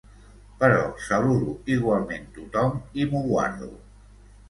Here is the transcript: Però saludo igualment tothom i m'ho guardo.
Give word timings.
Però 0.63 0.79
saludo 1.09 1.53
igualment 1.75 2.27
tothom 2.41 2.77
i 3.03 3.11
m'ho 3.15 3.25
guardo. 3.33 3.75